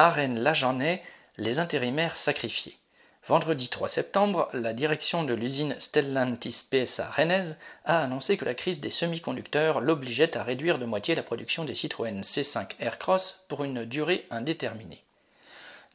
À 0.00 0.10
Rennes-la-Jeannais, 0.10 1.02
les 1.38 1.58
intérimaires 1.58 2.16
sacrifiés. 2.16 2.78
Vendredi 3.26 3.68
3 3.68 3.88
septembre, 3.88 4.48
la 4.52 4.72
direction 4.72 5.24
de 5.24 5.34
l'usine 5.34 5.74
Stellantis 5.80 6.68
PSA 6.70 7.10
rennaise 7.10 7.58
a 7.84 8.04
annoncé 8.04 8.36
que 8.36 8.44
la 8.44 8.54
crise 8.54 8.80
des 8.80 8.92
semi-conducteurs 8.92 9.80
l'obligeait 9.80 10.36
à 10.36 10.44
réduire 10.44 10.78
de 10.78 10.84
moitié 10.84 11.16
la 11.16 11.24
production 11.24 11.64
des 11.64 11.74
Citroën 11.74 12.20
C5 12.20 12.76
Aircross 12.78 13.44
pour 13.48 13.64
une 13.64 13.86
durée 13.86 14.24
indéterminée. 14.30 15.02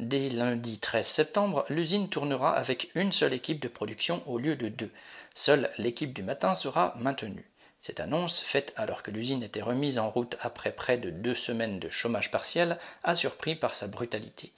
Dès 0.00 0.30
lundi 0.30 0.80
13 0.80 1.06
septembre, 1.06 1.64
l'usine 1.68 2.08
tournera 2.08 2.56
avec 2.56 2.90
une 2.96 3.12
seule 3.12 3.34
équipe 3.34 3.60
de 3.60 3.68
production 3.68 4.20
au 4.26 4.38
lieu 4.38 4.56
de 4.56 4.66
deux. 4.66 4.90
Seule 5.36 5.70
l'équipe 5.78 6.12
du 6.12 6.24
matin 6.24 6.56
sera 6.56 6.92
maintenue. 6.98 7.51
Cette 7.84 7.98
annonce, 7.98 8.42
faite 8.42 8.72
alors 8.76 9.02
que 9.02 9.10
l'usine 9.10 9.42
était 9.42 9.60
remise 9.60 9.98
en 9.98 10.08
route 10.08 10.36
après 10.40 10.70
près 10.70 10.98
de 10.98 11.10
deux 11.10 11.34
semaines 11.34 11.80
de 11.80 11.90
chômage 11.90 12.30
partiel, 12.30 12.78
a 13.02 13.16
surpris 13.16 13.56
par 13.56 13.74
sa 13.74 13.88
brutalité. 13.88 14.52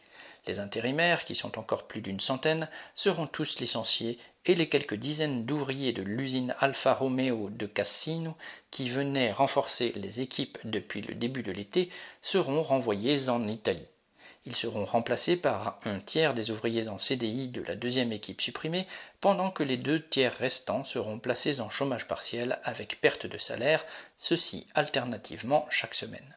Les 0.47 0.59
intérimaires, 0.59 1.25
qui 1.25 1.35
sont 1.35 1.59
encore 1.59 1.87
plus 1.87 2.03
d'une 2.03 2.21
centaine, 2.21 2.69
seront 2.95 3.27
tous 3.27 3.61
licenciés 3.61 4.19
et 4.45 4.55
les 4.55 4.69
quelques 4.69 4.97
dizaines 4.97 5.47
d'ouvriers 5.47 5.95
de 5.95 6.03
l'usine 6.03 6.55
Alfa 6.59 6.93
Romeo 6.93 7.49
de 7.49 7.65
Cassino, 7.65 8.37
qui 8.71 8.91
venaient 8.91 9.33
renforcer 9.33 9.93
les 9.97 10.21
équipes 10.21 10.59
depuis 10.65 11.01
le 11.01 11.15
début 11.15 11.43
de 11.43 11.53
l'été, 11.53 11.89
seront 12.21 12.63
renvoyés 12.63 13.31
en 13.31 13.49
Italie. 13.49 13.89
Ils 14.47 14.55
seront 14.55 14.85
remplacés 14.85 15.39
par 15.39 15.79
un 15.85 16.01
tiers 16.01 16.35
des 16.35 16.51
ouvriers 16.51 16.89
en 16.89 16.99
CDI 16.99 17.49
de 17.49 17.63
la 17.63 17.77
deuxième 17.77 18.13
équipe 18.13 18.43
supprimée, 18.43 18.87
pendant 19.23 19.51
que 19.51 19.63
les 19.63 19.79
deux 19.79 20.01
tiers 20.01 20.37
restants 20.37 20.85
seront 20.85 21.19
placés 21.19 21.61
en 21.61 21.71
chômage 21.71 22.07
partiel 22.07 22.59
avec 22.63 23.01
perte 23.01 23.27
de 23.27 23.39
salaire, 23.39 23.87
ceci 24.19 24.67
alternativement 24.75 25.67
chaque 25.71 25.95
semaine. 25.95 26.37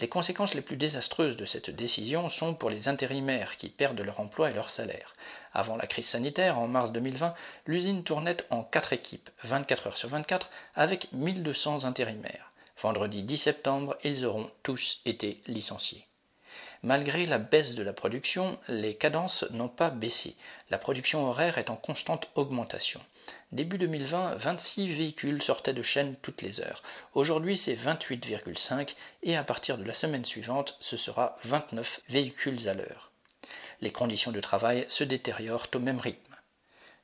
Les 0.00 0.08
conséquences 0.08 0.54
les 0.54 0.62
plus 0.62 0.76
désastreuses 0.76 1.36
de 1.36 1.46
cette 1.46 1.70
décision 1.70 2.28
sont 2.28 2.54
pour 2.54 2.70
les 2.70 2.88
intérimaires 2.88 3.56
qui 3.56 3.70
perdent 3.70 4.00
leur 4.00 4.20
emploi 4.20 4.50
et 4.50 4.54
leur 4.54 4.70
salaire. 4.70 5.14
Avant 5.52 5.76
la 5.76 5.86
crise 5.86 6.08
sanitaire, 6.08 6.58
en 6.58 6.68
mars 6.68 6.92
2020, 6.92 7.34
l'usine 7.66 8.04
tournait 8.04 8.36
en 8.50 8.62
quatre 8.62 8.92
équipes, 8.92 9.30
24 9.44 9.86
heures 9.88 9.96
sur 9.96 10.08
24, 10.10 10.50
avec 10.74 11.12
1200 11.12 11.84
intérimaires. 11.84 12.52
Vendredi 12.82 13.22
10 13.22 13.38
septembre, 13.38 13.96
ils 14.04 14.26
auront 14.26 14.50
tous 14.62 15.00
été 15.06 15.40
licenciés. 15.46 16.06
Malgré 16.82 17.26
la 17.26 17.38
baisse 17.38 17.74
de 17.74 17.82
la 17.82 17.92
production, 17.92 18.58
les 18.68 18.94
cadences 18.94 19.44
n'ont 19.50 19.68
pas 19.68 19.90
baissé. 19.90 20.36
La 20.70 20.78
production 20.78 21.26
horaire 21.26 21.58
est 21.58 21.70
en 21.70 21.76
constante 21.76 22.28
augmentation. 22.34 23.00
Début 23.52 23.78
2020, 23.78 24.36
26 24.36 24.92
véhicules 24.92 25.42
sortaient 25.42 25.74
de 25.74 25.82
chaîne 25.82 26.16
toutes 26.22 26.42
les 26.42 26.60
heures. 26.60 26.82
Aujourd'hui, 27.14 27.56
c'est 27.56 27.74
28,5 27.74 28.94
et 29.22 29.36
à 29.36 29.44
partir 29.44 29.78
de 29.78 29.84
la 29.84 29.94
semaine 29.94 30.24
suivante, 30.24 30.76
ce 30.80 30.96
sera 30.96 31.36
29 31.44 32.02
véhicules 32.08 32.68
à 32.68 32.74
l'heure. 32.74 33.10
Les 33.80 33.92
conditions 33.92 34.32
de 34.32 34.40
travail 34.40 34.84
se 34.88 35.04
détériorent 35.04 35.68
au 35.74 35.78
même 35.78 36.00
rythme. 36.00 36.35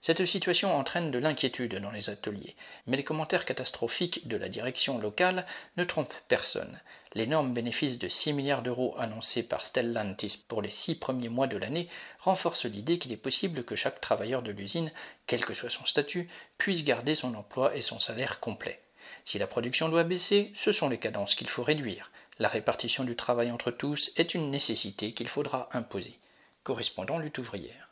Cette 0.04 0.26
situation 0.26 0.74
entraîne 0.74 1.12
de 1.12 1.18
l'inquiétude 1.20 1.76
dans 1.76 1.92
les 1.92 2.10
ateliers, 2.10 2.56
mais 2.88 2.96
les 2.96 3.04
commentaires 3.04 3.44
catastrophiques 3.44 4.26
de 4.26 4.36
la 4.36 4.48
direction 4.48 4.98
locale 4.98 5.46
ne 5.76 5.84
trompent 5.84 6.12
personne. 6.26 6.80
L'énorme 7.14 7.54
bénéfice 7.54 8.00
de 8.00 8.08
6 8.08 8.32
milliards 8.32 8.62
d'euros 8.62 8.96
annoncé 8.98 9.44
par 9.44 9.64
Stellantis 9.64 10.44
pour 10.48 10.60
les 10.60 10.72
six 10.72 10.96
premiers 10.96 11.28
mois 11.28 11.46
de 11.46 11.56
l'année 11.56 11.88
renforce 12.18 12.64
l'idée 12.64 12.98
qu'il 12.98 13.12
est 13.12 13.16
possible 13.16 13.62
que 13.62 13.76
chaque 13.76 14.00
travailleur 14.00 14.42
de 14.42 14.50
l'usine, 14.50 14.90
quel 15.28 15.44
que 15.44 15.54
soit 15.54 15.70
son 15.70 15.84
statut, 15.84 16.28
puisse 16.58 16.82
garder 16.82 17.14
son 17.14 17.32
emploi 17.36 17.76
et 17.76 17.80
son 17.80 18.00
salaire 18.00 18.40
complet. 18.40 18.80
Si 19.24 19.38
la 19.38 19.46
production 19.46 19.88
doit 19.88 20.02
baisser, 20.02 20.50
ce 20.56 20.72
sont 20.72 20.88
les 20.88 20.98
cadences 20.98 21.36
qu'il 21.36 21.48
faut 21.48 21.62
réduire. 21.62 22.10
La 22.40 22.48
répartition 22.48 23.04
du 23.04 23.14
travail 23.14 23.52
entre 23.52 23.70
tous 23.70 24.10
est 24.16 24.34
une 24.34 24.50
nécessité 24.50 25.14
qu'il 25.14 25.28
faudra 25.28 25.68
imposer. 25.72 26.18
Correspondant 26.64 27.20
lutte 27.20 27.38
ouvrière. 27.38 27.91